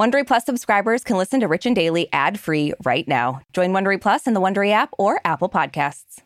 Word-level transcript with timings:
Wondery 0.00 0.26
Plus 0.26 0.46
subscribers 0.46 1.04
can 1.04 1.18
listen 1.18 1.40
to 1.40 1.46
Rich 1.46 1.66
and 1.66 1.76
Daily 1.76 2.08
ad-free 2.10 2.72
right 2.86 3.06
now. 3.06 3.42
Join 3.52 3.72
Wondery 3.72 4.00
Plus 4.00 4.26
in 4.26 4.32
the 4.32 4.40
Wondery 4.40 4.72
app 4.72 4.88
or 4.96 5.20
Apple 5.26 5.50
Podcasts. 5.50 6.22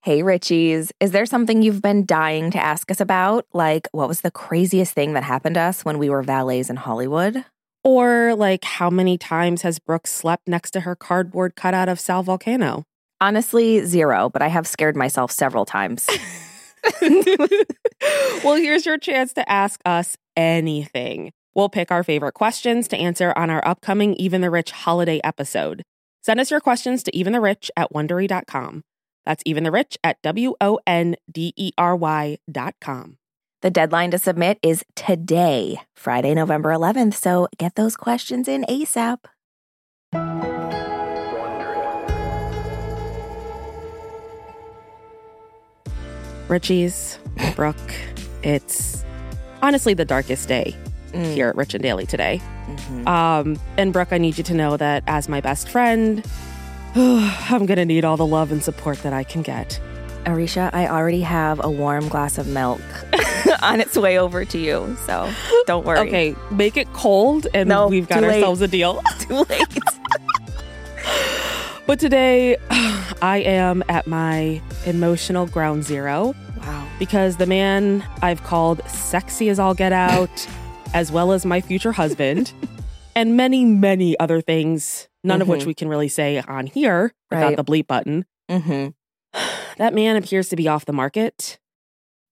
Hey, 0.00 0.22
Richies. 0.22 0.90
Is 0.98 1.10
there 1.10 1.26
something 1.26 1.60
you've 1.60 1.82
been 1.82 2.06
dying 2.06 2.50
to 2.52 2.58
ask 2.58 2.90
us 2.90 2.98
about? 2.98 3.44
Like, 3.52 3.88
what 3.92 4.08
was 4.08 4.22
the 4.22 4.30
craziest 4.30 4.94
thing 4.94 5.12
that 5.12 5.22
happened 5.22 5.56
to 5.56 5.60
us 5.60 5.84
when 5.84 5.98
we 5.98 6.08
were 6.08 6.22
valets 6.22 6.70
in 6.70 6.76
Hollywood? 6.76 7.44
Or, 7.84 8.34
like, 8.34 8.64
how 8.64 8.88
many 8.88 9.18
times 9.18 9.60
has 9.60 9.78
Brooke 9.78 10.06
slept 10.06 10.48
next 10.48 10.70
to 10.70 10.80
her 10.80 10.96
cardboard 10.96 11.56
cutout 11.56 11.90
of 11.90 12.00
Sal 12.00 12.24
Vulcano? 12.24 12.84
Honestly, 13.20 13.84
zero, 13.84 14.30
but 14.30 14.40
I 14.40 14.48
have 14.48 14.66
scared 14.66 14.96
myself 14.96 15.30
several 15.30 15.66
times. 15.66 16.08
well, 18.42 18.54
here's 18.54 18.86
your 18.86 18.96
chance 18.96 19.34
to 19.34 19.46
ask 19.46 19.78
us 19.84 20.16
anything. 20.38 21.32
We'll 21.58 21.68
pick 21.68 21.90
our 21.90 22.04
favorite 22.04 22.34
questions 22.34 22.86
to 22.86 22.96
answer 22.96 23.32
on 23.34 23.50
our 23.50 23.60
upcoming 23.66 24.14
Even 24.14 24.42
the 24.42 24.48
Rich 24.48 24.70
holiday 24.70 25.20
episode. 25.24 25.82
Send 26.22 26.38
us 26.38 26.52
your 26.52 26.60
questions 26.60 27.02
to 27.02 27.10
eventherich 27.10 27.68
at 27.76 27.92
wondery.com. 27.92 28.84
That's 29.26 29.42
eventherich 29.42 29.96
at 30.04 30.22
W 30.22 30.54
O 30.60 30.78
N 30.86 31.16
D 31.28 31.52
E 31.56 31.72
R 31.76 31.96
Y 31.96 32.38
dot 32.48 32.76
com. 32.80 33.16
The 33.62 33.70
deadline 33.70 34.12
to 34.12 34.18
submit 34.18 34.60
is 34.62 34.84
today, 34.94 35.80
Friday, 35.96 36.32
November 36.32 36.68
11th. 36.68 37.14
So 37.14 37.48
get 37.58 37.74
those 37.74 37.96
questions 37.96 38.46
in 38.46 38.64
ASAP. 38.68 39.18
Richie's, 46.46 47.18
Brooke, 47.56 47.94
it's 48.44 49.04
honestly 49.60 49.94
the 49.94 50.04
darkest 50.04 50.46
day 50.46 50.76
mm. 51.12 51.34
here 51.34 51.48
at 51.48 51.56
Rich 51.56 51.74
and 51.74 51.82
Daily 51.82 52.06
today. 52.06 52.40
Mm-hmm. 52.66 53.08
Um, 53.08 53.60
and 53.76 53.92
Brooke, 53.92 54.12
I 54.12 54.18
need 54.18 54.38
you 54.38 54.44
to 54.44 54.54
know 54.54 54.76
that 54.76 55.02
as 55.06 55.28
my 55.28 55.40
best 55.40 55.68
friend, 55.68 56.24
I'm 56.94 57.66
going 57.66 57.78
to 57.78 57.84
need 57.84 58.04
all 58.04 58.16
the 58.16 58.26
love 58.26 58.52
and 58.52 58.62
support 58.62 59.02
that 59.02 59.12
I 59.12 59.24
can 59.24 59.42
get. 59.42 59.80
Aricia, 60.24 60.70
I 60.74 60.88
already 60.88 61.22
have 61.22 61.64
a 61.64 61.70
warm 61.70 62.08
glass 62.08 62.38
of 62.38 62.46
milk 62.46 62.80
on 63.62 63.80
its 63.80 63.96
way 63.96 64.18
over 64.18 64.44
to 64.44 64.58
you. 64.58 64.96
So 65.06 65.32
don't 65.66 65.86
worry. 65.86 66.00
Okay, 66.00 66.36
make 66.50 66.76
it 66.76 66.92
cold 66.92 67.46
and 67.54 67.68
no, 67.68 67.88
we've 67.88 68.08
got 68.08 68.24
ourselves 68.24 68.60
a 68.60 68.68
deal. 68.68 69.02
too 69.20 69.44
late. 69.48 69.78
but 71.86 71.98
today, 71.98 72.56
I 73.22 73.42
am 73.44 73.82
at 73.88 74.06
my 74.06 74.60
emotional 74.84 75.46
ground 75.46 75.84
zero. 75.84 76.34
Wow. 76.58 76.88
Because 76.98 77.36
the 77.36 77.46
man 77.46 78.04
I've 78.20 78.42
called 78.42 78.82
sexy 78.88 79.48
as 79.48 79.58
all 79.58 79.74
get 79.74 79.92
out, 79.92 80.46
as 80.94 81.12
well 81.12 81.32
as 81.32 81.44
my 81.44 81.60
future 81.60 81.92
husband, 81.92 82.52
and 83.16 83.36
many, 83.36 83.64
many 83.64 84.18
other 84.18 84.40
things, 84.40 85.08
none 85.22 85.36
mm-hmm. 85.36 85.42
of 85.42 85.48
which 85.48 85.60
mm-hmm. 85.60 85.68
we 85.68 85.74
can 85.74 85.88
really 85.88 86.08
say 86.08 86.40
on 86.40 86.66
here 86.66 87.12
without 87.30 87.46
right. 87.46 87.56
the 87.56 87.64
bleep 87.64 87.86
button. 87.86 88.24
Mm-hmm. 88.50 88.88
That 89.78 89.94
man 89.94 90.16
appears 90.16 90.48
to 90.48 90.56
be 90.56 90.66
off 90.66 90.86
the 90.86 90.92
market, 90.92 91.60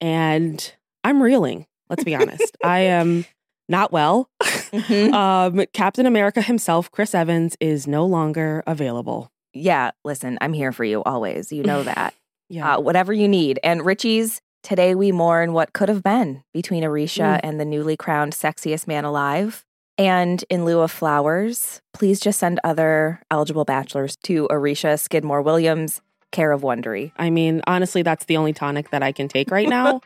and 0.01 0.75
I'm 1.05 1.23
reeling. 1.23 1.67
Let's 1.89 2.03
be 2.03 2.17
honest. 2.17 2.57
I 2.65 2.81
am 2.81 3.25
not 3.69 3.93
well. 3.93 4.29
Mm-hmm. 4.43 5.15
Um, 5.15 5.65
Captain 5.73 6.07
America 6.07 6.43
himself, 6.43 6.91
Chris 6.91 7.15
Evans, 7.15 7.57
is 7.61 7.87
no 7.87 8.05
longer 8.05 8.65
available 8.67 9.31
yeah, 9.57 9.91
listen, 10.05 10.39
I'm 10.41 10.53
here 10.53 10.73
for 10.73 10.85
you 10.85 11.03
always. 11.03 11.51
You 11.51 11.63
know 11.63 11.83
that. 11.83 12.15
yeah. 12.49 12.77
Uh, 12.77 12.81
whatever 12.81 13.13
you 13.13 13.27
need. 13.27 13.59
And 13.65 13.85
Richie's, 13.85 14.41
today 14.67 14.97
we 14.97 15.13
mourn 15.13 15.53
what 15.53 15.73
could 15.73 15.89
have 15.89 16.03
been 16.03 16.43
between 16.53 16.83
Aricia 16.83 17.37
mm. 17.37 17.41
and 17.45 17.61
the 17.61 17.65
newly 17.65 17.97
crowned 17.97 18.33
sexiest 18.33 18.89
man 18.89 19.05
alive. 19.05 19.65
And 19.97 20.45
in 20.51 20.65
lieu 20.65 20.81
of 20.81 20.91
flowers, 20.91 21.81
please 21.95 22.19
just 22.19 22.41
send 22.41 22.59
other 22.65 23.23
eligible 23.31 23.65
bachelors 23.65 24.17
to 24.25 24.49
Aricia 24.51 24.99
Skidmore 24.99 25.41
Williams, 25.41 26.03
care 26.33 26.51
of 26.51 26.63
Wondery. 26.63 27.13
I 27.17 27.31
mean, 27.31 27.63
honestly, 27.69 28.03
that's 28.03 28.25
the 28.25 28.37
only 28.37 28.53
tonic 28.53 28.91
that 28.91 29.05
I 29.05 29.13
can 29.13 29.29
take 29.29 29.53
right 29.53 29.69
now. 29.69 30.01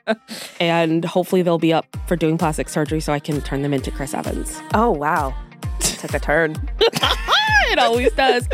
and 0.60 1.06
hopefully 1.06 1.40
they'll 1.40 1.58
be 1.58 1.72
up 1.72 1.96
for 2.06 2.14
doing 2.14 2.36
plastic 2.36 2.68
surgery 2.68 3.00
so 3.00 3.10
I 3.10 3.20
can 3.20 3.40
turn 3.40 3.62
them 3.62 3.72
into 3.72 3.90
Chris 3.90 4.12
Evans. 4.12 4.60
Oh, 4.74 4.90
wow. 4.90 5.34
Took 5.80 6.12
a 6.12 6.20
turn. 6.20 6.56
it 6.78 7.78
always 7.78 8.12
does. 8.12 8.46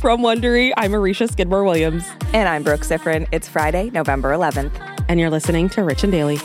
From 0.00 0.20
Wondery, 0.20 0.74
I'm 0.76 0.92
Aricia 0.92 1.32
Skidmore 1.32 1.64
Williams. 1.64 2.04
And 2.34 2.46
I'm 2.46 2.62
Brooke 2.62 2.82
Siffrinn. 2.82 3.26
It's 3.32 3.48
Friday, 3.48 3.88
November 3.90 4.32
11th. 4.32 4.87
And 5.10 5.18
you're 5.18 5.30
listening 5.30 5.70
to 5.70 5.82
Rich 5.82 6.04
and 6.04 6.12
Daily. 6.12 6.38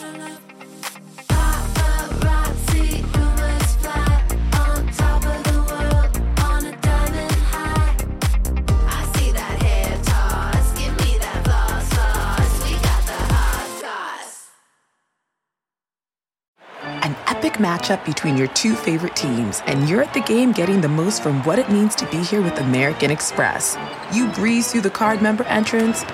An 17.04 17.18
epic 17.28 17.54
matchup 17.56 18.06
between 18.06 18.38
your 18.38 18.48
two 18.48 18.76
favorite 18.76 19.14
teams, 19.14 19.62
and 19.66 19.90
you're 19.90 20.02
at 20.02 20.14
the 20.14 20.22
game 20.22 20.54
getting 20.54 20.80
the 20.80 20.88
most 20.88 21.22
from 21.22 21.44
what 21.44 21.60
it 21.60 21.70
means 21.70 21.96
to 21.96 22.06
be 22.06 22.24
here 22.24 22.42
with 22.42 22.58
American 22.60 23.12
Express. 23.12 23.78
You 24.14 24.30
breeze 24.30 24.72
through 24.72 24.82
the 24.82 24.90
card 24.90 25.22
member 25.22 25.44
entrance, 25.44 26.06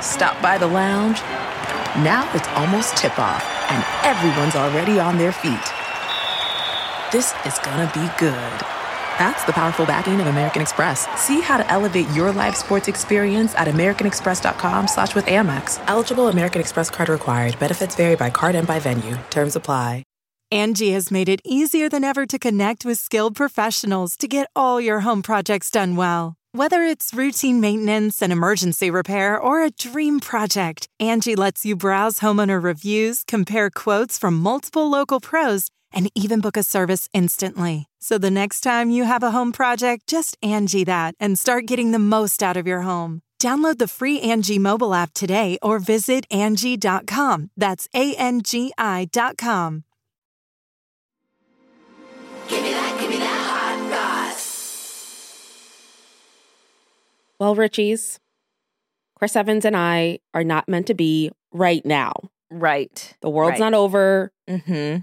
stop 0.00 0.40
by 0.40 0.56
the 0.56 0.66
lounge. 0.66 1.20
Now 1.96 2.30
it's 2.34 2.48
almost 2.48 2.96
tip 2.96 3.18
off, 3.18 3.44
and 3.70 3.84
everyone's 4.04 4.54
already 4.54 5.00
on 5.00 5.18
their 5.18 5.32
feet. 5.32 5.66
This 7.10 7.34
is 7.46 7.58
gonna 7.60 7.90
be 7.94 8.08
good. 8.18 8.52
That's 9.18 9.42
the 9.44 9.52
powerful 9.52 9.84
backing 9.84 10.20
of 10.20 10.28
American 10.28 10.62
Express. 10.62 11.08
See 11.20 11.40
how 11.40 11.56
to 11.58 11.68
elevate 11.70 12.08
your 12.10 12.30
live 12.30 12.56
sports 12.56 12.86
experience 12.86 13.54
at 13.56 13.66
americanexpress.com 13.66 14.86
slash 14.86 15.14
with 15.14 15.24
Amex. 15.26 15.82
Eligible 15.88 16.28
American 16.28 16.60
Express 16.60 16.88
card 16.88 17.08
required. 17.08 17.58
Benefits 17.58 17.96
vary 17.96 18.14
by 18.14 18.30
card 18.30 18.54
and 18.54 18.66
by 18.66 18.78
venue. 18.78 19.16
Terms 19.30 19.56
apply. 19.56 20.04
Angie 20.50 20.92
has 20.92 21.10
made 21.10 21.28
it 21.28 21.40
easier 21.44 21.90
than 21.90 22.04
ever 22.04 22.24
to 22.24 22.38
connect 22.38 22.86
with 22.86 22.98
skilled 22.98 23.36
professionals 23.36 24.16
to 24.16 24.26
get 24.26 24.48
all 24.56 24.80
your 24.80 25.00
home 25.00 25.20
projects 25.20 25.70
done 25.70 25.94
well. 25.94 26.37
Whether 26.52 26.82
it's 26.82 27.12
routine 27.12 27.60
maintenance, 27.60 28.22
and 28.22 28.32
emergency 28.32 28.90
repair, 28.90 29.38
or 29.38 29.62
a 29.62 29.70
dream 29.70 30.18
project, 30.18 30.88
Angie 30.98 31.36
lets 31.36 31.66
you 31.66 31.76
browse 31.76 32.20
homeowner 32.20 32.62
reviews, 32.62 33.22
compare 33.22 33.68
quotes 33.68 34.16
from 34.16 34.34
multiple 34.38 34.88
local 34.88 35.20
pros, 35.20 35.68
and 35.92 36.10
even 36.14 36.40
book 36.40 36.56
a 36.56 36.62
service 36.62 37.06
instantly. 37.12 37.86
So 37.98 38.16
the 38.16 38.30
next 38.30 38.60
time 38.60 38.88
you 38.90 39.04
have 39.04 39.22
a 39.22 39.32
home 39.32 39.52
project, 39.52 40.06
just 40.06 40.38
Angie 40.42 40.84
that 40.84 41.14
and 41.20 41.38
start 41.38 41.66
getting 41.66 41.90
the 41.90 41.98
most 41.98 42.42
out 42.42 42.56
of 42.56 42.66
your 42.66 42.80
home. 42.80 43.20
Download 43.38 43.76
the 43.76 43.86
free 43.86 44.20
Angie 44.22 44.58
mobile 44.58 44.94
app 44.94 45.12
today 45.12 45.58
or 45.60 45.78
visit 45.78 46.24
Angie.com. 46.30 47.50
That's 47.58 47.86
A 47.94 48.14
N 48.16 48.40
G 48.42 48.72
I.com. 48.78 49.84
Well, 57.38 57.54
Richies, 57.54 58.18
Chris 59.16 59.36
Evans 59.36 59.64
and 59.64 59.76
I 59.76 60.20
are 60.34 60.44
not 60.44 60.68
meant 60.68 60.86
to 60.88 60.94
be 60.94 61.30
right 61.52 61.84
now. 61.84 62.12
Right. 62.50 63.16
The 63.20 63.30
world's 63.30 63.60
right. 63.60 63.70
not 63.70 63.74
over. 63.74 64.32
Mm-hmm. 64.48 65.02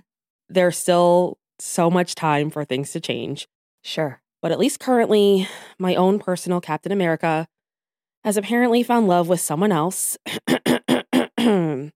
There's 0.49 0.77
still 0.77 1.37
so 1.59 1.89
much 1.89 2.15
time 2.15 2.49
for 2.49 2.65
things 2.65 2.91
to 2.91 2.99
change. 2.99 3.47
Sure. 3.83 4.21
But 4.41 4.51
at 4.51 4.59
least 4.59 4.79
currently, 4.79 5.47
my 5.79 5.95
own 5.95 6.19
personal 6.19 6.61
Captain 6.61 6.91
America 6.91 7.47
has 8.23 8.37
apparently 8.37 8.83
found 8.83 9.07
love 9.07 9.27
with 9.27 9.39
someone 9.39 9.71
else. 9.71 10.17
but 10.47 11.91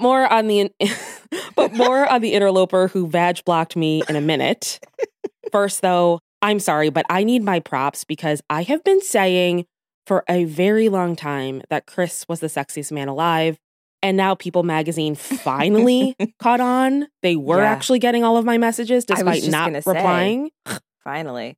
more 0.00 0.26
on 0.32 0.46
the 0.46 0.70
but 1.56 1.72
more 1.74 2.06
on 2.06 2.20
the 2.20 2.32
interloper 2.32 2.88
who 2.88 3.06
vag 3.06 3.44
blocked 3.44 3.76
me 3.76 4.02
in 4.08 4.16
a 4.16 4.20
minute. 4.20 4.80
First, 5.52 5.82
though, 5.82 6.20
I'm 6.42 6.58
sorry, 6.60 6.90
but 6.90 7.06
I 7.08 7.24
need 7.24 7.42
my 7.42 7.60
props 7.60 8.04
because 8.04 8.42
I 8.50 8.62
have 8.62 8.84
been 8.84 9.00
saying 9.00 9.66
for 10.06 10.24
a 10.28 10.44
very 10.44 10.88
long 10.88 11.16
time 11.16 11.62
that 11.68 11.86
Chris 11.86 12.26
was 12.28 12.40
the 12.40 12.46
sexiest 12.46 12.92
man 12.92 13.08
alive. 13.08 13.58
And 14.02 14.16
now 14.16 14.34
People 14.34 14.62
magazine 14.62 15.14
finally 15.14 16.14
caught 16.38 16.60
on. 16.60 17.08
They 17.22 17.34
were 17.34 17.58
yeah. 17.58 17.72
actually 17.72 17.98
getting 17.98 18.22
all 18.22 18.36
of 18.36 18.44
my 18.44 18.58
messages 18.58 19.04
despite 19.04 19.48
not 19.48 19.72
replying. 19.72 20.50
Say, 20.66 20.78
finally. 21.04 21.56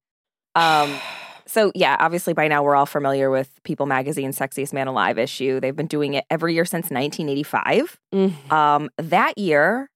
Um 0.55 0.95
so 1.47 1.73
yeah, 1.75 1.97
obviously 1.99 2.35
by 2.35 2.47
now 2.49 2.63
we're 2.63 2.77
all 2.77 2.87
familiar 2.87 3.31
with 3.31 3.51
People 3.65 3.87
Magazine 3.87 4.33
Sexiest 4.33 4.73
Man 4.73 4.87
Alive 4.87 5.19
issue. 5.19 5.61
They've 5.61 5.75
been 5.75 5.87
doing 5.87 6.15
it 6.15 6.25
every 6.31 6.55
year 6.55 6.65
since 6.65 6.91
1985. 6.91 7.99
Mm. 8.15 8.53
Um, 8.53 8.91
that 8.99 9.39
year, 9.39 9.91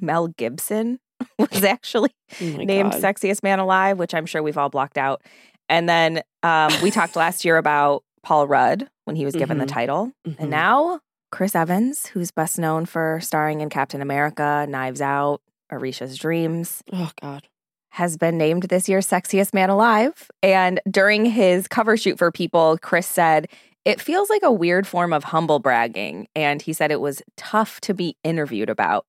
Mel 0.00 0.28
Gibson 0.28 1.00
was 1.38 1.64
actually 1.64 2.10
oh 2.40 2.44
named 2.44 2.92
God. 2.92 3.02
Sexiest 3.02 3.42
Man 3.42 3.58
Alive, 3.58 3.98
which 3.98 4.14
I'm 4.14 4.26
sure 4.26 4.42
we've 4.42 4.58
all 4.58 4.70
blocked 4.70 4.98
out. 4.98 5.22
And 5.68 5.88
then 5.88 6.22
um, 6.42 6.72
we 6.82 6.90
talked 6.90 7.16
last 7.16 7.44
year 7.44 7.56
about 7.56 8.02
Paul 8.22 8.46
Rudd 8.46 8.88
when 9.04 9.16
he 9.16 9.24
was 9.24 9.34
given 9.34 9.58
mm-hmm. 9.58 9.66
the 9.66 9.72
title, 9.72 10.12
mm-hmm. 10.26 10.42
and 10.42 10.50
now 10.50 11.00
Chris 11.30 11.54
Evans, 11.54 12.06
who's 12.06 12.30
best 12.30 12.58
known 12.58 12.86
for 12.86 13.20
starring 13.22 13.60
in 13.60 13.70
Captain 13.70 14.02
America, 14.02 14.66
Knives 14.68 15.00
Out, 15.00 15.40
Aricia's 15.70 16.16
Dreams. 16.16 16.82
Oh 16.92 17.10
God. 17.20 17.44
has 17.90 18.16
been 18.16 18.36
named 18.36 18.64
this 18.64 18.88
year's 18.88 19.06
sexiest 19.06 19.54
man 19.54 19.70
alive. 19.70 20.30
And 20.42 20.80
during 20.90 21.24
his 21.24 21.68
cover 21.68 21.96
shoot 21.96 22.18
for 22.18 22.30
People, 22.30 22.78
Chris 22.78 23.06
said, 23.06 23.48
It 23.84 24.00
feels 24.00 24.28
like 24.28 24.42
a 24.42 24.52
weird 24.52 24.86
form 24.86 25.12
of 25.12 25.24
humble 25.24 25.60
bragging. 25.60 26.28
And 26.34 26.60
he 26.60 26.72
said 26.72 26.90
it 26.90 27.00
was 27.00 27.22
tough 27.36 27.80
to 27.82 27.94
be 27.94 28.16
interviewed 28.24 28.70
about. 28.70 29.06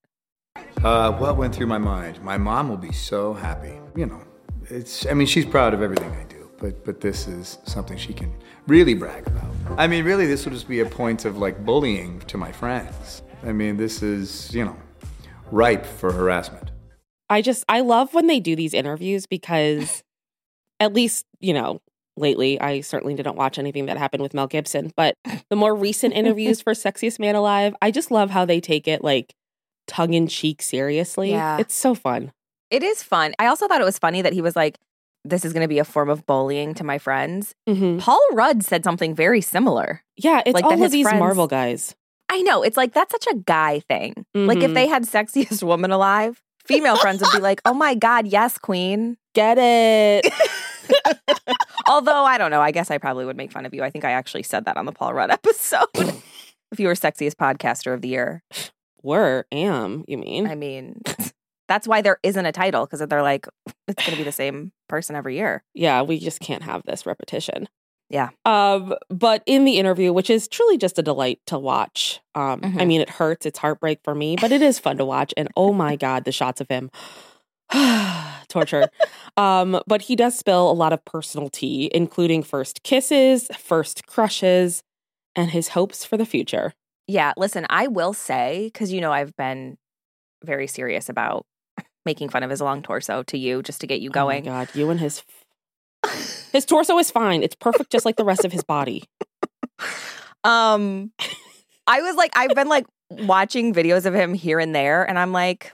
Uh, 0.84 1.12
what 1.12 1.36
went 1.36 1.54
through 1.54 1.66
my 1.66 1.78
mind? 1.78 2.20
My 2.24 2.36
mom 2.36 2.68
will 2.68 2.76
be 2.76 2.90
so 2.90 3.34
happy. 3.34 3.78
You 3.94 4.06
know, 4.06 4.20
it's, 4.68 5.06
I 5.06 5.14
mean, 5.14 5.28
she's 5.28 5.46
proud 5.46 5.74
of 5.74 5.80
everything 5.80 6.10
I 6.10 6.24
do, 6.24 6.50
but, 6.58 6.84
but 6.84 7.00
this 7.00 7.28
is 7.28 7.58
something 7.62 7.96
she 7.96 8.12
can 8.12 8.34
really 8.66 8.94
brag 8.94 9.24
about. 9.28 9.44
I 9.78 9.86
mean, 9.86 10.04
really, 10.04 10.26
this 10.26 10.44
will 10.44 10.52
just 10.52 10.66
be 10.66 10.80
a 10.80 10.86
point 10.86 11.24
of 11.24 11.38
like 11.38 11.64
bullying 11.64 12.18
to 12.22 12.36
my 12.36 12.50
friends. 12.50 13.22
I 13.44 13.52
mean, 13.52 13.76
this 13.76 14.02
is, 14.02 14.52
you 14.52 14.64
know, 14.64 14.76
ripe 15.52 15.86
for 15.86 16.10
harassment. 16.12 16.72
I 17.30 17.42
just 17.42 17.64
I 17.68 17.80
love 17.80 18.12
when 18.12 18.26
they 18.26 18.40
do 18.40 18.56
these 18.56 18.74
interviews 18.74 19.26
because 19.26 20.02
at 20.80 20.92
least, 20.92 21.26
you 21.38 21.54
know, 21.54 21.80
lately 22.16 22.60
I 22.60 22.80
certainly 22.80 23.14
didn't 23.14 23.36
watch 23.36 23.56
anything 23.56 23.86
that 23.86 23.98
happened 23.98 24.24
with 24.24 24.34
Mel 24.34 24.48
Gibson, 24.48 24.92
but 24.96 25.14
the 25.48 25.56
more 25.56 25.76
recent 25.76 26.12
interviews 26.12 26.60
for 26.60 26.72
Sexiest 26.72 27.20
Man 27.20 27.36
Alive, 27.36 27.76
I 27.80 27.92
just 27.92 28.10
love 28.10 28.30
how 28.30 28.44
they 28.44 28.60
take 28.60 28.88
it 28.88 29.04
like 29.04 29.36
tongue 29.86 30.14
in 30.14 30.26
cheek 30.26 30.62
seriously. 30.62 31.30
Yeah. 31.30 31.58
It's 31.58 31.74
so 31.74 31.94
fun. 31.94 32.32
It 32.70 32.82
is 32.82 33.02
fun. 33.02 33.34
I 33.38 33.46
also 33.46 33.68
thought 33.68 33.80
it 33.80 33.84
was 33.84 33.98
funny 33.98 34.22
that 34.22 34.32
he 34.32 34.40
was 34.40 34.56
like, 34.56 34.78
This 35.24 35.44
is 35.44 35.52
going 35.52 35.62
to 35.62 35.68
be 35.68 35.78
a 35.78 35.84
form 35.84 36.08
of 36.08 36.26
bullying 36.26 36.74
to 36.74 36.84
my 36.84 36.98
friends. 36.98 37.54
Mhm. 37.68 38.00
Paul 38.00 38.20
Rudd 38.32 38.64
said 38.64 38.82
something 38.84 39.14
very 39.14 39.40
similar. 39.40 40.02
Yeah, 40.16 40.42
it's 40.46 40.54
Like 40.54 40.64
all 40.64 40.82
of 40.82 40.90
these 40.90 41.06
friends- 41.06 41.20
Marvel 41.20 41.46
guys. 41.46 41.94
I 42.28 42.40
know. 42.42 42.62
It's 42.62 42.76
like, 42.78 42.94
that's 42.94 43.12
such 43.12 43.26
a 43.30 43.36
guy 43.36 43.80
thing. 43.80 44.24
Like, 44.34 44.58
if 44.62 44.72
they 44.72 44.86
had 44.88 45.04
sexiest 45.04 45.62
woman 45.66 45.90
alive, 45.92 46.40
female 46.64 46.96
friends 46.96 47.20
would 47.20 47.30
be 47.32 47.40
like, 47.42 47.60
Oh 47.66 47.74
my 47.74 47.94
God, 47.94 48.26
yes, 48.26 48.56
queen. 48.58 49.18
Get 49.34 49.58
it. 49.60 50.32
Although 51.86 52.24
I 52.24 52.38
don't 52.38 52.50
know, 52.50 52.60
I 52.60 52.70
guess 52.70 52.90
I 52.90 52.98
probably 52.98 53.24
would 53.24 53.36
make 53.36 53.52
fun 53.52 53.66
of 53.66 53.74
you. 53.74 53.82
I 53.82 53.90
think 53.90 54.04
I 54.04 54.12
actually 54.12 54.42
said 54.44 54.64
that 54.64 54.76
on 54.76 54.86
the 54.86 54.92
Paul 54.92 55.14
Rudd 55.14 55.30
episode. 55.30 55.88
if 55.94 56.78
you 56.80 56.86
were 56.88 56.94
sexiest 56.94 57.34
podcaster 57.34 57.92
of 57.94 58.00
the 58.02 58.08
year, 58.08 58.42
Were 59.02 59.46
am, 59.52 60.04
you 60.06 60.18
mean? 60.18 60.46
I 60.46 60.54
mean, 60.54 61.00
that's 61.68 61.86
why 61.88 62.02
there 62.02 62.18
isn't 62.22 62.46
a 62.46 62.52
title 62.52 62.86
because 62.86 63.06
they're 63.08 63.22
like, 63.22 63.46
it's 63.88 64.02
going 64.02 64.12
to 64.12 64.16
be 64.16 64.22
the 64.24 64.32
same 64.32 64.72
person 64.88 65.16
every 65.16 65.36
year. 65.36 65.64
yeah, 65.74 66.02
we 66.02 66.18
just 66.18 66.40
can't 66.40 66.62
have 66.62 66.82
this 66.84 67.06
repetition. 67.06 67.68
Yeah. 68.10 68.28
Um, 68.44 68.94
but 69.08 69.42
in 69.46 69.64
the 69.64 69.78
interview, 69.78 70.12
which 70.12 70.28
is 70.28 70.46
truly 70.46 70.76
just 70.76 70.98
a 70.98 71.02
delight 71.02 71.40
to 71.46 71.58
watch. 71.58 72.20
Um, 72.34 72.60
I 72.62 72.68
Mhm. 72.68 72.86
mean, 72.86 73.00
it 73.00 73.08
hurts, 73.08 73.46
it's 73.46 73.58
heartbreak 73.58 74.00
for 74.04 74.14
me, 74.14 74.36
but 74.38 74.52
it 74.52 74.60
is 74.60 74.78
fun 74.78 74.98
to 74.98 75.04
watch. 75.06 75.32
And 75.36 75.48
oh 75.56 75.72
my 75.72 75.96
god, 75.96 76.24
the 76.24 76.32
shots 76.32 76.60
of 76.60 76.68
him. 76.68 76.90
Torture. 78.48 78.90
um, 79.38 79.80
but 79.86 80.02
he 80.02 80.16
does 80.16 80.38
spill 80.38 80.70
a 80.70 80.74
lot 80.74 80.92
of 80.92 81.02
personal 81.06 81.48
tea, 81.48 81.90
including 81.94 82.42
first 82.42 82.82
kisses, 82.82 83.48
first 83.58 84.06
crushes, 84.06 84.82
and 85.34 85.50
his 85.50 85.68
hopes 85.68 86.04
for 86.04 86.18
the 86.18 86.26
future. 86.26 86.74
Yeah, 87.08 87.32
listen, 87.36 87.66
I 87.68 87.88
will 87.88 88.12
say, 88.12 88.70
because 88.72 88.92
you 88.92 89.00
know, 89.00 89.12
I've 89.12 89.36
been 89.36 89.76
very 90.44 90.66
serious 90.66 91.08
about 91.08 91.44
making 92.04 92.28
fun 92.30 92.42
of 92.42 92.50
his 92.50 92.60
long 92.60 92.82
torso 92.82 93.22
to 93.24 93.38
you 93.38 93.62
just 93.62 93.80
to 93.80 93.86
get 93.86 94.00
you 94.00 94.10
Oh 94.14 94.26
my 94.26 94.40
going. 94.40 94.44
god, 94.44 94.68
you 94.74 94.88
and 94.90 95.00
his 95.00 95.22
his 96.52 96.64
torso 96.64 96.98
is 96.98 97.10
fine. 97.10 97.42
It's 97.42 97.54
perfect 97.56 97.90
just 97.92 98.04
like 98.04 98.16
the 98.16 98.24
rest 98.24 98.44
of 98.44 98.52
his 98.52 98.64
body. 98.64 99.04
um, 100.44 101.12
I 101.86 102.00
was 102.02 102.16
like, 102.16 102.30
I've 102.36 102.54
been 102.54 102.68
like 102.68 102.86
watching 103.10 103.74
videos 103.74 104.06
of 104.06 104.14
him 104.14 104.34
here 104.34 104.58
and 104.58 104.74
there, 104.74 105.02
and 105.08 105.18
I'm 105.18 105.32
like, 105.32 105.72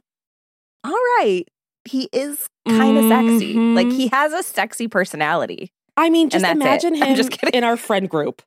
all 0.84 0.92
right, 1.18 1.44
he 1.84 2.08
is 2.12 2.46
kind 2.68 2.98
of 2.98 3.04
sexy. 3.04 3.54
Like 3.54 3.86
Mhm. 3.88 3.92
he 3.96 4.08
has 4.08 4.32
a 4.32 4.42
sexy 4.42 4.88
personality. 4.88 5.70
I 5.96 6.10
mean, 6.10 6.30
just 6.30 6.44
it. 6.44 6.50
imagine 6.50 6.94
I'm 7.02 7.08
him 7.10 7.16
just 7.16 7.30
kidding. 7.30 7.54
in 7.54 7.64
our 7.64 7.76
friend 7.76 8.08
group. 8.08 8.42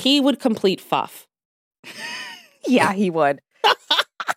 He 0.00 0.20
would 0.20 0.40
complete 0.40 0.80
Fuff. 0.80 1.26
Yeah, 2.66 2.92
he 2.92 3.10
would. 3.10 3.40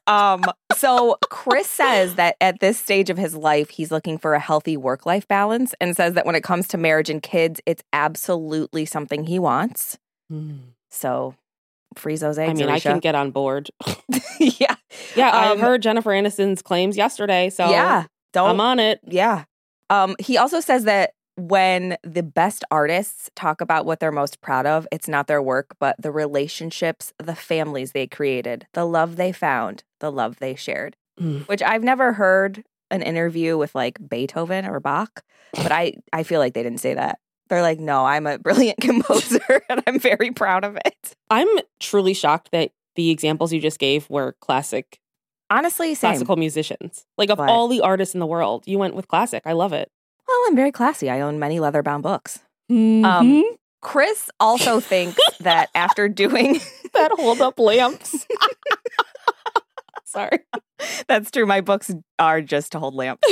um, 0.07 0.43
so 0.75 1.17
Chris 1.29 1.67
says 1.67 2.15
that 2.15 2.35
at 2.41 2.59
this 2.59 2.79
stage 2.79 3.09
of 3.09 3.17
his 3.17 3.35
life, 3.35 3.69
he's 3.69 3.91
looking 3.91 4.17
for 4.17 4.33
a 4.33 4.39
healthy 4.39 4.77
work 4.77 5.05
life 5.05 5.27
balance 5.27 5.73
and 5.81 5.95
says 5.95 6.13
that 6.13 6.25
when 6.25 6.35
it 6.35 6.43
comes 6.43 6.67
to 6.69 6.77
marriage 6.77 7.09
and 7.09 7.21
kids, 7.21 7.59
it's 7.65 7.83
absolutely 7.93 8.85
something 8.85 9.25
he 9.25 9.39
wants. 9.39 9.97
So 10.89 11.35
freeze 11.95 12.21
those 12.21 12.37
eggs. 12.37 12.51
I 12.51 12.53
mean, 12.53 12.69
I 12.69 12.79
can 12.79 12.99
get 12.99 13.15
on 13.15 13.31
board. 13.31 13.69
yeah. 14.39 14.75
Yeah, 15.15 15.29
I 15.29 15.49
Um, 15.51 15.59
heard 15.59 15.81
Jennifer 15.81 16.11
Aniston's 16.11 16.61
claims 16.61 16.95
yesterday, 16.95 17.49
so 17.49 17.69
yeah. 17.69 18.05
Don't 18.33 18.49
I'm 18.51 18.61
on 18.61 18.79
it. 18.79 19.01
Yeah. 19.05 19.43
Um, 19.89 20.15
he 20.19 20.37
also 20.37 20.61
says 20.61 20.85
that 20.85 21.11
when 21.37 21.97
the 22.03 22.23
best 22.23 22.63
artists 22.71 23.29
talk 23.35 23.61
about 23.61 23.85
what 23.85 23.99
they're 23.99 24.11
most 24.11 24.41
proud 24.41 24.65
of, 24.65 24.87
it's 24.91 25.07
not 25.07 25.27
their 25.27 25.41
work, 25.41 25.75
but 25.79 25.95
the 25.99 26.11
relationships, 26.11 27.13
the 27.17 27.35
families 27.35 27.91
they 27.93 28.07
created, 28.07 28.67
the 28.73 28.85
love 28.85 29.15
they 29.15 29.31
found, 29.31 29.83
the 29.99 30.11
love 30.11 30.37
they 30.39 30.55
shared. 30.55 30.95
Mm. 31.19 31.47
Which 31.47 31.61
I've 31.61 31.83
never 31.83 32.13
heard 32.13 32.63
an 32.89 33.01
interview 33.01 33.57
with 33.57 33.73
like 33.75 33.97
Beethoven 34.09 34.65
or 34.65 34.79
Bach, 34.79 35.23
but 35.53 35.71
I 35.71 35.93
I 36.11 36.23
feel 36.23 36.39
like 36.39 36.53
they 36.53 36.63
didn't 36.63 36.79
say 36.79 36.93
that. 36.93 37.19
They're 37.49 37.61
like, 37.61 37.79
no, 37.79 38.05
I'm 38.05 38.27
a 38.27 38.37
brilliant 38.47 38.79
composer 38.81 39.61
and 39.69 39.83
I'm 39.87 39.99
very 39.99 40.31
proud 40.31 40.63
of 40.63 40.77
it. 40.85 41.15
I'm 41.29 41.47
truly 41.79 42.13
shocked 42.13 42.49
that 42.51 42.71
the 42.95 43.09
examples 43.09 43.53
you 43.53 43.59
just 43.61 43.79
gave 43.79 44.09
were 44.09 44.35
classic 44.41 44.99
Honestly, 45.49 45.95
same. 45.95 46.11
classical 46.11 46.37
musicians. 46.37 47.05
Like 47.17 47.29
of 47.29 47.37
But- 47.37 47.49
all 47.49 47.67
the 47.67 47.81
artists 47.81 48.13
in 48.15 48.19
the 48.21 48.25
world, 48.25 48.63
you 48.67 48.77
went 48.79 48.95
with 48.95 49.07
classic. 49.09 49.43
I 49.45 49.51
love 49.51 49.73
it. 49.73 49.91
Well, 50.31 50.47
I'm 50.49 50.55
very 50.55 50.71
classy. 50.71 51.09
I 51.09 51.21
own 51.21 51.39
many 51.39 51.59
leather 51.59 51.83
bound 51.83 52.03
books. 52.03 52.39
Um, 52.69 53.03
Um, 53.05 53.43
Chris 53.81 54.29
also 54.39 54.79
thinks 54.79 55.19
that 55.39 55.69
after 55.75 56.07
doing 56.07 56.59
that 56.93 57.11
hold 57.13 57.41
up 57.41 57.59
lamps. 57.59 58.25
Sorry. 60.05 60.39
That's 61.07 61.31
true. 61.31 61.45
My 61.45 61.61
books 61.61 61.93
are 62.19 62.41
just 62.41 62.73
to 62.73 62.79
hold 62.79 62.95
lamps. 62.95 63.25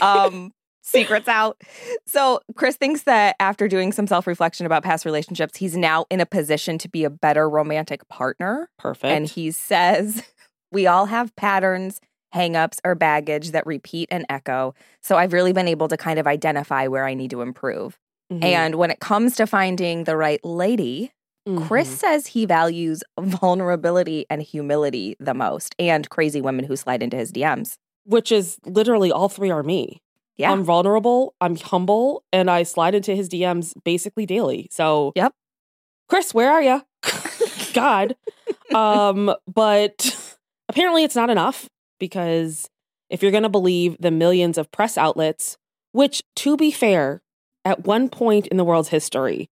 Um, 0.00 0.52
secrets 0.82 1.28
out. 1.28 1.60
So 2.06 2.40
Chris 2.54 2.76
thinks 2.76 3.02
that 3.02 3.36
after 3.38 3.68
doing 3.68 3.92
some 3.92 4.06
self-reflection 4.06 4.64
about 4.66 4.82
past 4.82 5.04
relationships, 5.04 5.56
he's 5.58 5.76
now 5.76 6.06
in 6.10 6.20
a 6.20 6.26
position 6.26 6.78
to 6.78 6.88
be 6.88 7.04
a 7.04 7.10
better 7.10 7.48
romantic 7.50 8.06
partner. 8.08 8.70
Perfect. 8.78 9.04
And 9.12 9.26
he 9.26 9.50
says, 9.50 10.22
we 10.72 10.86
all 10.86 11.06
have 11.06 11.34
patterns, 11.36 12.00
hangups, 12.36 12.78
or 12.84 12.94
baggage 12.94 13.50
that 13.52 13.66
repeat 13.66 14.08
and 14.12 14.24
echo. 14.28 14.74
So 15.02 15.16
I've 15.16 15.32
really 15.32 15.52
been 15.52 15.66
able 15.68 15.88
to 15.88 15.96
kind 15.96 16.18
of 16.18 16.26
identify 16.26 16.86
where 16.86 17.04
I 17.06 17.14
need 17.14 17.30
to 17.30 17.40
improve. 17.42 17.98
Mhm. 18.32 18.44
And 18.44 18.74
when 18.76 18.90
it 18.90 19.00
comes 19.00 19.36
to 19.36 19.46
finding 19.46 20.04
the 20.04 20.16
right 20.16 20.44
lady, 20.44 21.12
Chris 21.66 21.88
Mhm. 21.88 21.98
says 21.98 22.26
he 22.28 22.44
values 22.44 23.02
vulnerability 23.20 24.26
and 24.28 24.42
humility 24.42 25.16
the 25.20 25.32
most, 25.34 25.74
and 25.78 26.08
crazy 26.10 26.40
women 26.40 26.64
who 26.64 26.76
slide 26.76 27.02
into 27.02 27.16
his 27.16 27.30
DMs. 27.32 27.78
which 28.08 28.30
is 28.30 28.56
literally 28.64 29.10
all 29.10 29.28
three 29.28 29.50
are 29.50 29.64
me. 29.64 30.00
Yeah. 30.36 30.52
I'm 30.52 30.62
vulnerable, 30.62 31.34
I'm 31.40 31.56
humble, 31.56 32.22
and 32.32 32.48
I 32.48 32.62
slide 32.62 32.94
into 32.94 33.16
his 33.16 33.28
DMs 33.28 33.74
basically 33.84 34.26
daily. 34.26 34.68
So, 34.70 35.10
Yep. 35.16 35.32
Chris, 36.08 36.32
where 36.32 36.52
are 36.52 36.62
you? 36.62 36.82
God. 37.74 38.14
um, 38.74 39.34
but 39.52 40.16
apparently 40.68 41.02
it's 41.02 41.16
not 41.16 41.30
enough 41.30 41.68
because 41.98 42.68
if 43.10 43.22
you're 43.22 43.30
going 43.30 43.42
to 43.44 43.48
believe 43.48 43.96
the 44.00 44.10
millions 44.10 44.58
of 44.58 44.70
press 44.72 44.98
outlets, 44.98 45.56
which 45.92 46.22
to 46.36 46.56
be 46.56 46.70
fair, 46.70 47.22
at 47.64 47.84
one 47.86 48.08
point 48.08 48.46
in 48.48 48.56
the 48.56 48.64
world's 48.64 48.88
history, 48.88 49.48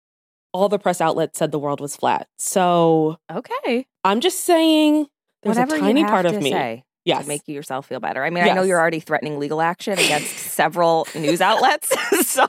all 0.54 0.70
the 0.70 0.80
press 0.80 1.00
outlets 1.02 1.38
said 1.40 1.52
the 1.52 1.60
world 1.60 1.80
was 1.82 1.96
flat. 1.96 2.28
So, 2.38 3.18
Okay. 3.32 3.86
I'm 4.04 4.20
just 4.20 4.46
saying 4.46 5.08
there's 5.44 5.56
Whatever 5.58 5.76
a 5.76 5.80
tiny 5.80 6.04
part 6.04 6.26
of 6.26 6.42
me. 6.42 6.52
say 6.52 6.84
Yes. 7.06 7.24
to 7.24 7.28
make 7.28 7.48
yourself 7.48 7.88
feel 7.88 8.00
better. 8.00 8.24
I 8.24 8.30
mean, 8.30 8.44
I 8.44 8.54
know 8.54 8.62
you're 8.64 8.80
already 8.80 9.00
threatening 9.00 9.40
legal 9.40 9.62
action 9.62 9.94
against 9.94 10.28
several 10.38 11.08
news 11.16 11.42
outlets. 11.42 11.96
so 12.28 12.48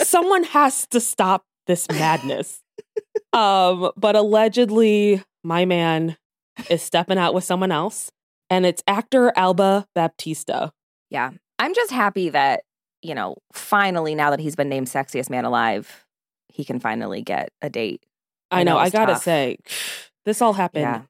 someone 0.00 0.44
has 0.44 0.86
to 0.88 1.00
stop 1.00 1.44
this 1.66 1.86
madness. 1.90 2.62
um, 3.32 3.90
but 3.96 4.16
allegedly, 4.16 5.22
my 5.44 5.64
man 5.64 6.16
is 6.68 6.82
stepping 6.82 7.18
out 7.18 7.34
with 7.34 7.44
someone 7.44 7.72
else, 7.72 8.10
and 8.50 8.66
it's 8.66 8.82
actor 8.86 9.32
Alba 9.36 9.86
Baptista. 9.94 10.72
yeah, 11.08 11.30
I'm 11.58 11.74
just 11.74 11.90
happy 11.92 12.28
that, 12.30 12.64
you 13.02 13.14
know, 13.14 13.36
finally 13.52 14.14
now 14.14 14.30
that 14.30 14.40
he's 14.40 14.56
been 14.56 14.68
named 14.68 14.88
sexiest 14.88 15.30
man 15.30 15.44
alive, 15.44 16.04
he 16.48 16.64
can 16.64 16.80
finally 16.80 17.22
get 17.22 17.50
a 17.62 17.70
date. 17.70 18.04
I 18.50 18.60
I 18.60 18.64
know. 18.64 18.76
I 18.76 18.90
gotta 18.90 19.12
tough. 19.14 19.22
say, 19.22 19.56
this 20.24 20.42
all 20.42 20.52
happened 20.54 20.82
Yeah. 20.82 21.02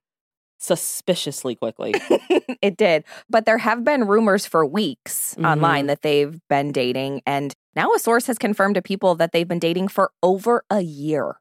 suspiciously 0.58 1.54
quickly. 1.54 1.94
it 2.62 2.76
did. 2.76 3.04
But 3.30 3.46
there 3.46 3.58
have 3.58 3.82
been 3.84 4.06
rumors 4.06 4.44
for 4.46 4.64
weeks 4.66 5.34
Mhm. 5.38 5.50
online 5.50 5.86
that 5.86 6.02
they've 6.02 6.38
been 6.48 6.70
dating. 6.72 7.22
And 7.26 7.54
now 7.74 7.92
a 7.94 7.98
source 7.98 8.26
has 8.26 8.36
confirmed 8.38 8.74
to 8.74 8.82
people 8.82 9.14
that 9.14 9.32
they've 9.32 9.48
been 9.48 9.58
dating 9.58 9.88
for 9.88 10.10
over 10.22 10.64
a 10.70 10.80
year. 10.82 11.36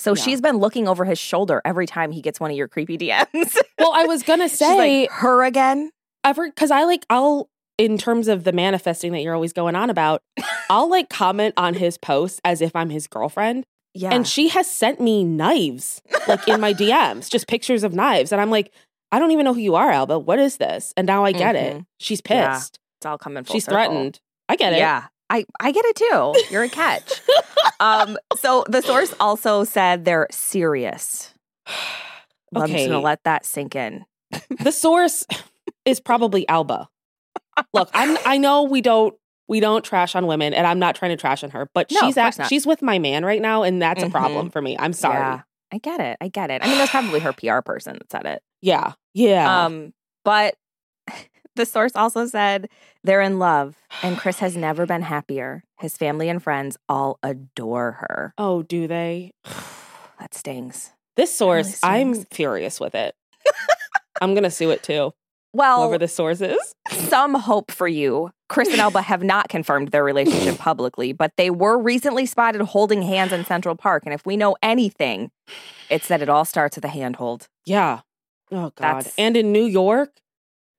So 0.00 0.14
Yeah. 0.14 0.22
she's 0.22 0.40
been 0.40 0.56
looking 0.56 0.88
over 0.88 1.04
his 1.04 1.18
shoulder 1.18 1.60
every 1.64 1.86
time 1.86 2.10
he 2.10 2.22
gets 2.22 2.40
one 2.40 2.50
of 2.50 2.56
your 2.56 2.68
creepy 2.68 2.96
DMs. 2.98 3.56
well, 3.78 3.92
I 3.94 4.04
was 4.04 4.22
gonna 4.22 4.48
say 4.48 5.02
like, 5.02 5.10
her 5.12 5.44
again? 5.44 5.90
ever 6.24 6.46
because 6.48 6.70
I 6.70 6.84
like 6.84 7.04
I'll 7.10 7.48
in 7.78 7.96
terms 7.96 8.28
of 8.28 8.44
the 8.44 8.52
manifesting 8.52 9.12
that 9.12 9.20
you're 9.20 9.34
always 9.34 9.52
going 9.54 9.74
on 9.74 9.88
about, 9.90 10.22
I'll 10.70 10.88
like 10.90 11.08
comment 11.08 11.54
on 11.56 11.74
his 11.74 11.96
posts 11.98 12.40
as 12.44 12.60
if 12.60 12.74
I'm 12.76 12.90
his 12.90 13.06
girlfriend. 13.06 13.64
Yeah. 13.94 14.10
And 14.12 14.26
she 14.26 14.48
has 14.48 14.70
sent 14.70 15.00
me 15.00 15.24
knives, 15.24 16.00
like 16.28 16.46
in 16.46 16.60
my 16.60 16.72
DMs, 16.74 17.28
just 17.30 17.48
pictures 17.48 17.82
of 17.82 17.92
knives. 17.92 18.32
And 18.32 18.40
I'm 18.40 18.50
like, 18.50 18.72
I 19.10 19.18
don't 19.18 19.30
even 19.32 19.44
know 19.44 19.54
who 19.54 19.60
you 19.60 19.74
are, 19.74 19.90
Alba. 19.90 20.18
What 20.18 20.38
is 20.38 20.58
this? 20.58 20.92
And 20.96 21.06
now 21.06 21.24
I 21.24 21.32
get 21.32 21.56
it. 21.56 21.76
Mhm. 21.78 21.86
She's 21.98 22.20
Yeah. 22.28 22.52
pissed. 22.54 22.78
it's 22.98 23.06
all 23.06 23.18
coming 23.18 23.42
full 23.44 23.52
She's 23.54 23.64
circle. 23.64 23.76
threatened. 23.76 24.20
I 24.48 24.56
get 24.56 24.74
it. 24.74 24.78
Yeah. 24.78 25.04
I, 25.30 25.46
I 25.60 25.70
get 25.72 25.84
it 25.86 25.96
too. 25.96 26.34
You're 26.50 26.64
a 26.64 26.68
catch. 26.68 27.20
um, 27.80 28.18
so 28.36 28.64
the 28.68 28.82
source 28.82 29.14
also 29.20 29.64
said 29.64 30.04
they're 30.04 30.26
serious. 30.30 31.32
I'm 32.54 32.66
just 32.68 32.86
gonna 32.88 33.00
let 33.00 33.22
that 33.24 33.46
sink 33.46 33.76
in. 33.76 34.04
The 34.58 34.72
source 34.72 35.24
is 35.84 36.00
probably 36.00 36.48
Alba. 36.48 36.88
Look, 37.72 37.90
I'm 37.94 38.18
I 38.26 38.38
know 38.38 38.64
we 38.64 38.80
don't 38.80 39.14
we 39.48 39.60
don't 39.60 39.84
trash 39.84 40.14
on 40.16 40.26
women 40.26 40.52
and 40.54 40.66
I'm 40.66 40.78
not 40.80 40.94
trying 40.96 41.10
to 41.12 41.16
trash 41.16 41.44
on 41.44 41.50
her, 41.50 41.68
but 41.74 41.90
No, 41.92 42.00
she's 42.00 42.16
at, 42.16 42.38
not. 42.38 42.48
she's 42.48 42.66
with 42.66 42.82
my 42.82 42.98
man 42.98 43.24
right 43.24 43.40
now 43.40 43.62
and 43.62 43.80
that's 43.80 44.02
Mhm. 44.02 44.08
a 44.08 44.10
problem 44.10 44.50
for 44.50 44.60
me. 44.60 44.76
I'm 44.78 44.92
sorry. 44.92 45.18
Yeah, 45.18 45.40
I 45.72 45.78
get 45.78 46.00
it. 46.00 46.16
I 46.20 46.28
get 46.28 46.50
it. 46.50 46.62
I 46.64 46.68
mean, 46.68 46.78
that's 46.78 46.90
probably 46.90 47.20
her 47.20 47.32
PR 47.36 47.60
person 47.60 47.94
that 47.94 48.10
said 48.10 48.26
it. 48.26 48.42
Yeah. 48.62 48.92
Yeah. 49.14 49.64
Um, 49.66 49.92
but 50.24 50.54
the 51.60 51.66
source 51.66 51.92
also 51.94 52.26
said 52.26 52.68
they're 53.04 53.20
in 53.20 53.38
love, 53.38 53.76
and 54.02 54.16
Chris 54.18 54.38
has 54.40 54.56
never 54.68 54.86
been 54.86 55.02
happier. 55.02 55.62
His 55.78 55.96
family 55.96 56.28
and 56.28 56.42
friends 56.42 56.76
all 56.88 57.18
adore 57.22 57.92
her. 58.00 58.34
oh, 58.38 58.62
do 58.62 58.86
they? 58.88 59.32
That 60.18 60.34
stings. 60.34 60.90
This 61.16 61.34
source, 61.34 61.80
really 61.82 61.94
I'm 62.00 62.14
furious 62.24 62.78
with 62.78 62.94
it. 62.94 63.14
I'm 64.20 64.34
gonna 64.34 64.50
sue 64.50 64.68
it 64.70 64.82
too. 64.82 65.12
Well, 65.54 65.78
Whoever 65.80 65.96
the 65.98 66.08
source 66.08 66.42
is. 66.42 66.58
some 66.90 67.34
hope 67.34 67.70
for 67.70 67.88
you. 67.88 68.30
Chris 68.50 68.68
and 68.68 68.80
Alba 68.80 69.00
have 69.00 69.22
not 69.22 69.48
confirmed 69.48 69.88
their 69.92 70.04
relationship 70.04 70.58
publicly, 70.68 71.12
but 71.14 71.32
they 71.38 71.48
were 71.48 71.78
recently 71.78 72.26
spotted 72.26 72.60
holding 72.60 73.00
hands 73.02 73.32
in 73.32 73.44
Central 73.46 73.74
Park. 73.76 74.02
And 74.04 74.12
if 74.12 74.26
we 74.26 74.36
know 74.36 74.56
anything, 74.62 75.30
it's 75.88 76.08
that 76.08 76.20
it 76.20 76.28
all 76.28 76.44
starts 76.44 76.76
with 76.76 76.84
a 76.84 76.88
handhold. 76.88 77.48
Yeah. 77.64 78.00
Oh 78.52 78.72
God. 78.76 78.96
That's- 78.98 79.14
and 79.16 79.36
in 79.38 79.52
New 79.52 79.64
York, 79.64 80.10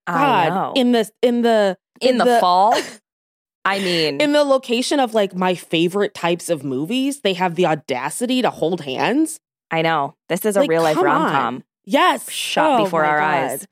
God, 0.07 0.49
know. 0.49 0.73
in 0.75 0.91
the 0.91 1.09
in 1.21 1.41
the 1.41 1.77
in 2.01 2.17
the, 2.17 2.39
fall. 2.39 2.75
I 3.65 3.79
mean, 3.79 4.19
in 4.19 4.33
the 4.33 4.43
location 4.43 4.99
of 4.99 5.13
like 5.13 5.35
my 5.35 5.53
favorite 5.55 6.13
types 6.15 6.49
of 6.49 6.63
movies, 6.63 7.21
they 7.21 7.33
have 7.33 7.55
the 7.55 7.67
audacity 7.67 8.41
to 8.41 8.49
hold 8.49 8.81
hands. 8.81 9.39
I 9.69 9.81
know 9.83 10.15
this 10.29 10.45
is 10.45 10.55
a 10.55 10.61
Like, 10.61 10.69
real 10.69 10.81
life 10.81 10.97
rom 10.97 11.31
com. 11.31 11.63
Yes, 11.85 12.29
Shot 12.29 12.79
Oh, 12.79 12.83
before 12.85 13.05
our 13.05 13.19
God. 13.19 13.33
eyes. 13.33 13.67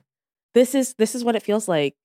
This 0.53 0.75
is 0.75 0.93
this 0.97 1.15
is 1.15 1.23
what 1.23 1.35
it 1.35 1.43
feels 1.43 1.67
like 1.67 1.95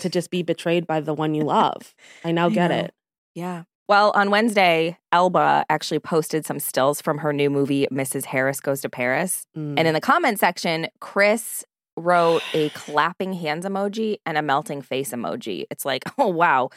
to 0.00 0.08
just 0.10 0.30
be 0.30 0.42
betrayed 0.42 0.86
by 0.86 1.00
the 1.00 1.14
one 1.14 1.34
you 1.34 1.42
love. 1.42 1.94
I 2.24 2.32
now 2.32 2.48
get 2.48 2.70
it. 2.70 2.92
Yeah. 3.34 3.64
Well, 3.88 4.12
on 4.14 4.30
Wednesday, 4.30 4.98
Alba 5.12 5.64
actually 5.70 6.00
posted 6.00 6.44
some 6.44 6.60
stills 6.60 7.00
from 7.00 7.18
her 7.18 7.32
new 7.32 7.48
movie, 7.48 7.86
Mrs. 7.90 8.26
Harris 8.26 8.60
Goes 8.60 8.82
to 8.82 8.90
Paris. 8.90 9.46
Mm. 9.56 9.78
And 9.78 9.88
in 9.88 9.94
the 9.94 10.00
comment 10.00 10.38
section, 10.38 10.88
Chris 11.00 11.64
wrote 11.98 12.42
a 12.54 12.68
clapping 12.70 13.32
hands 13.32 13.64
emoji 13.64 14.18
and 14.26 14.38
a 14.38 14.42
melting 14.42 14.82
face 14.82 15.10
emoji. 15.12 15.66
It's 15.70 15.84
like, 15.84 16.04
oh, 16.18 16.28
wow, 16.28 16.70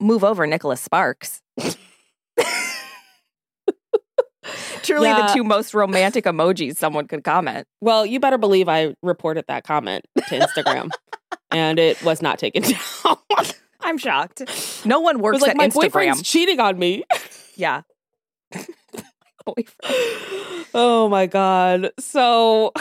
move 0.00 0.24
over, 0.24 0.46
Nicholas 0.46 0.80
Sparks. 0.80 1.40
Truly 4.82 5.06
Yeah. 5.08 5.28
the 5.28 5.32
two 5.34 5.44
most 5.44 5.72
romantic 5.74 6.24
emojis 6.24 6.76
someone 6.76 7.06
could 7.06 7.22
comment. 7.22 7.66
well, 7.80 8.04
you 8.04 8.18
better 8.18 8.38
believe 8.38 8.68
I 8.68 8.94
reported 9.02 9.44
that 9.46 9.62
comment 9.62 10.04
to 10.16 10.38
Instagram, 10.38 10.90
and 11.52 11.78
it 11.78 12.02
was 12.02 12.20
not 12.20 12.40
taken 12.40 12.62
down. 12.64 13.16
I'm 13.80 13.98
shocked. 13.98 14.42
No 14.84 14.98
one 15.00 15.20
works 15.20 15.40
like 15.40 15.52
at 15.52 15.56
my 15.56 15.68
Instagram. 15.68 15.72
boyfriend's 15.74 16.22
cheating 16.22 16.58
on 16.58 16.76
me. 16.78 17.04
Yeah. 17.54 17.82
Boyfriend. 19.46 20.66
oh 20.74 21.08
my 21.08 21.26
god. 21.26 21.90
So 22.00 22.72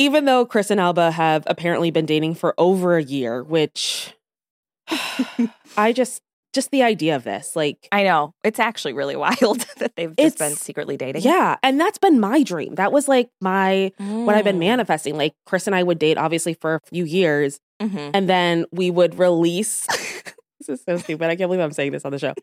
even 0.00 0.24
though 0.24 0.46
Chris 0.46 0.70
and 0.70 0.80
Alba 0.80 1.10
have 1.10 1.44
apparently 1.46 1.90
been 1.90 2.06
dating 2.06 2.34
for 2.34 2.54
over 2.58 2.96
a 2.96 3.02
year, 3.02 3.42
which 3.44 4.14
I 5.76 5.92
just 5.92 6.22
just 6.52 6.72
the 6.72 6.82
idea 6.82 7.14
of 7.14 7.22
this, 7.22 7.54
like 7.54 7.86
I 7.92 8.02
know. 8.02 8.34
It's 8.42 8.58
actually 8.58 8.92
really 8.94 9.14
wild 9.26 9.60
that 9.78 9.92
they've 9.96 10.14
just 10.16 10.38
been 10.38 10.56
secretly 10.56 10.96
dating. 10.96 11.22
yeah, 11.22 11.56
and 11.62 11.78
that's 11.80 11.98
been 11.98 12.18
my 12.18 12.42
dream. 12.42 12.74
That 12.76 12.92
was 12.92 13.06
like 13.08 13.30
my 13.40 13.92
what 13.98 14.34
I've 14.36 14.44
been 14.44 14.56
Mm. 14.56 14.60
manifesting. 14.70 15.16
Like 15.16 15.34
Chris 15.46 15.66
and 15.66 15.76
I 15.76 15.82
would 15.82 15.98
date 15.98 16.18
obviously 16.18 16.54
for 16.54 16.74
a 16.76 16.80
few 16.88 17.04
years, 17.04 17.60
Mhm. 17.80 18.10
and 18.14 18.28
then 18.28 18.64
we 18.72 18.90
would 18.90 19.18
release. 19.18 19.86
this 20.58 20.68
is 20.68 20.82
so 20.84 20.96
stupid. 20.96 21.26
I 21.26 21.36
can't 21.36 21.48
believe 21.48 21.60
I'm 21.60 21.72
saying 21.72 21.92
this 21.92 22.04
on 22.04 22.12
the 22.12 22.18
show. 22.18 22.34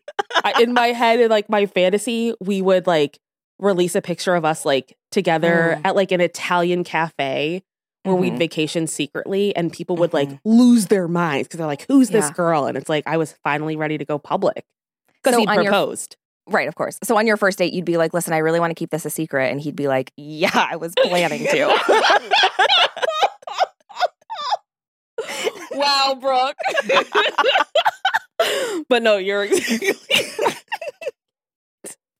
I, 0.42 0.62
in 0.62 0.72
my 0.72 0.88
head, 0.88 1.20
in 1.20 1.30
like 1.30 1.48
my 1.50 1.66
fantasy, 1.66 2.34
we 2.40 2.62
would 2.62 2.86
like 2.86 3.18
release 3.58 3.94
a 3.94 4.02
picture 4.02 4.34
of 4.34 4.44
us 4.44 4.64
like 4.64 4.96
together 5.10 5.76
Mm. 5.78 5.80
at 5.84 5.96
like 5.96 6.12
an 6.12 6.20
Italian 6.20 6.84
cafe 6.84 7.62
where 8.04 8.14
we'd 8.14 8.34
Mhm. 8.34 8.38
vacation 8.38 8.86
secretly, 8.86 9.54
and 9.56 9.72
people 9.72 9.96
would 9.96 10.12
like 10.12 10.28
Mhm. 10.30 10.38
lose 10.44 10.86
their 10.86 11.08
minds 11.08 11.48
because 11.48 11.58
they're 11.58 11.66
like, 11.66 11.84
"Who's 11.88 12.10
this 12.10 12.30
girl?" 12.30 12.66
And 12.66 12.76
it's 12.78 12.88
like 12.88 13.04
I 13.06 13.16
was 13.16 13.34
finally 13.44 13.76
ready 13.76 13.98
to 13.98 14.04
go 14.04 14.18
public 14.18 14.64
because 15.22 15.34
So 15.34 15.40
he 15.40 15.46
on 15.46 15.54
your- 15.56 15.64
proposed. 15.64 16.16
Right, 16.50 16.66
of 16.68 16.74
course. 16.76 16.98
So 17.02 17.18
on 17.18 17.26
your 17.26 17.36
first 17.36 17.58
date, 17.58 17.74
you'd 17.74 17.84
be 17.84 17.98
like, 17.98 18.14
listen, 18.14 18.32
I 18.32 18.38
really 18.38 18.58
want 18.58 18.70
to 18.70 18.74
keep 18.74 18.88
this 18.88 19.04
a 19.04 19.10
secret. 19.10 19.50
And 19.50 19.60
he'd 19.60 19.76
be 19.76 19.86
like, 19.86 20.12
yeah, 20.16 20.48
I 20.54 20.76
was 20.76 20.94
planning 20.96 21.44
to. 21.44 21.66
wow, 25.72 26.16
Brooke. 26.20 26.56
but 28.88 29.02
no, 29.02 29.16
you're 29.18 29.44
exactly. 29.44 29.92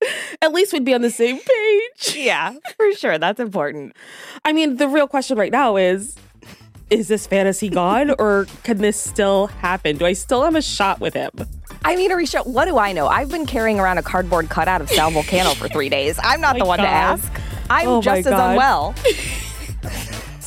At 0.42 0.52
least 0.52 0.72
we'd 0.72 0.84
be 0.84 0.94
on 0.94 1.02
the 1.02 1.10
same 1.10 1.38
page. 1.38 2.16
yeah, 2.16 2.54
for 2.76 2.92
sure. 2.94 3.18
That's 3.18 3.40
important. 3.40 3.94
I 4.44 4.52
mean, 4.52 4.76
the 4.76 4.88
real 4.88 5.06
question 5.08 5.36
right 5.38 5.52
now 5.52 5.76
is 5.76 6.16
is 6.90 7.08
this 7.08 7.26
fantasy 7.26 7.68
gone 7.68 8.10
or 8.18 8.46
can 8.64 8.78
this 8.78 8.98
still 9.00 9.48
happen? 9.48 9.96
Do 9.98 10.06
I 10.06 10.12
still 10.14 10.42
have 10.44 10.54
a 10.54 10.62
shot 10.62 11.00
with 11.00 11.14
him? 11.14 11.30
I 11.84 11.96
mean, 11.96 12.10
Aricia, 12.10 12.46
what 12.46 12.64
do 12.66 12.78
I 12.78 12.92
know? 12.92 13.06
I've 13.08 13.30
been 13.30 13.46
carrying 13.46 13.78
around 13.78 13.98
a 13.98 14.02
cardboard 14.02 14.48
cutout 14.48 14.80
of 14.80 14.88
Sal 14.90 15.10
Vulcano 15.10 15.54
for 15.54 15.68
three 15.68 15.88
days. 15.88 16.18
I'm 16.22 16.40
not 16.40 16.54
My 16.58 16.60
the 16.60 16.64
one 16.64 16.78
to 16.78 16.86
ask. 16.88 17.30
I'm 17.70 17.88
Oh 17.88 18.02
just 18.02 18.20
as 18.20 18.24
God. 18.26 18.50
unwell. 18.52 18.94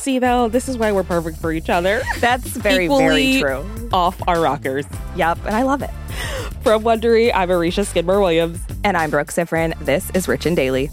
See, 0.02 0.18
though, 0.18 0.48
this 0.48 0.68
is 0.68 0.76
why 0.76 0.90
we're 0.90 1.04
perfect 1.04 1.38
for 1.38 1.52
each 1.52 1.70
other. 1.70 2.02
That's 2.18 2.48
very, 2.48 2.86
Equally 2.86 3.40
very 3.40 3.60
true. 3.60 3.88
Off 3.92 4.20
our 4.26 4.40
rockers. 4.40 4.84
Yep, 5.14 5.46
and 5.46 5.54
I 5.54 5.62
love 5.62 5.80
it. 5.80 5.90
From 6.64 6.82
Wondery, 6.82 7.30
I'm 7.32 7.50
Aricia 7.50 7.86
Skidmore 7.86 8.18
Williams. 8.18 8.58
And 8.82 8.96
I'm 8.96 9.10
Brooke 9.10 9.28
Siffrinn. 9.28 9.78
This 9.78 10.10
is 10.10 10.26
Rich 10.26 10.46
and 10.46 10.56
Daily. 10.56 10.90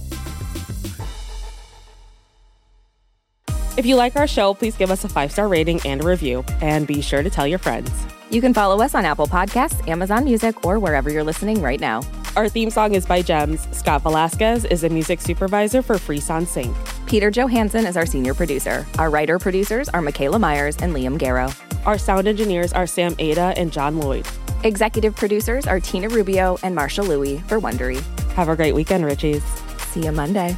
If 3.77 3.87
you 3.87 3.95
like 3.95 4.15
our 4.15 4.27
show, 4.27 4.53
please 4.53 4.77
give 4.77 4.91
us 4.91 5.03
a 5.03 5.09
five 5.09 5.31
star 5.31 5.47
rating 5.47 5.81
and 5.85 6.01
a 6.01 6.05
review. 6.05 6.45
And 6.61 6.85
be 6.85 7.01
sure 7.01 7.23
to 7.23 7.31
tell 7.31 7.47
your 7.47 7.57
friends. 7.57 7.89
You 8.29 8.41
can 8.41 8.53
follow 8.53 8.79
us 8.79 8.93
on 8.93 9.05
Apple 9.05 9.25
Podcasts, 9.25 9.87
Amazon 9.87 10.23
Music, 10.23 10.63
or 10.63 10.77
wherever 10.77 11.09
you're 11.09 11.23
listening 11.23 11.63
right 11.63 11.79
now. 11.79 12.03
Our 12.35 12.47
theme 12.47 12.69
song 12.69 12.93
is 12.93 13.07
by 13.07 13.23
Gems. 13.23 13.67
Scott 13.75 14.03
Velasquez 14.03 14.65
is 14.65 14.83
a 14.83 14.89
music 14.89 15.19
supervisor 15.19 15.81
for 15.81 15.95
Frisson 15.95 16.45
Sync. 16.45 16.77
Peter 17.09 17.31
Johansson 17.31 17.87
is 17.87 17.97
our 17.97 18.05
senior 18.05 18.35
producer. 18.35 18.85
Our 18.99 19.09
writer 19.09 19.39
producers 19.39 19.89
are 19.89 19.99
Michaela 19.99 20.37
Myers 20.37 20.77
and 20.77 20.93
Liam 20.93 21.17
Garrow. 21.17 21.51
Our 21.87 21.97
sound 21.97 22.27
engineers 22.27 22.71
are 22.71 22.85
Sam 22.85 23.15
Ada 23.17 23.55
and 23.57 23.73
John 23.73 23.97
Lloyd. 23.97 24.27
Executive 24.63 25.15
producers 25.15 25.65
are 25.65 25.79
Tina 25.79 26.07
Rubio 26.07 26.59
and 26.61 26.75
Marshall 26.75 27.07
Lewy 27.07 27.43
for 27.49 27.59
Wondery. 27.59 27.99
Have 28.33 28.47
a 28.49 28.55
great 28.55 28.75
weekend, 28.75 29.05
Richies. 29.05 29.41
See 29.87 30.03
you 30.03 30.11
Monday. 30.11 30.55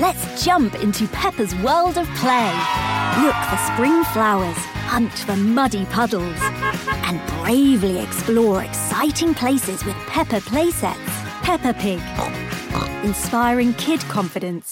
Let's 0.00 0.42
jump 0.42 0.74
into 0.76 1.06
Peppa's 1.08 1.54
world 1.56 1.98
of 1.98 2.06
play. 2.14 2.50
Look 3.20 3.36
for 3.50 3.58
spring 3.74 4.02
flowers, 4.14 4.56
hunt 4.88 5.12
for 5.12 5.36
muddy 5.36 5.84
puddles, 5.86 6.38
and 6.40 7.20
bravely 7.42 7.98
explore 7.98 8.64
exciting 8.64 9.34
places 9.34 9.84
with 9.84 9.96
Peppa 10.06 10.40
playsets. 10.40 11.17
Peppa 11.48 11.72
Pig, 11.72 12.02
inspiring 13.04 13.72
kid 13.72 14.00
confidence. 14.00 14.68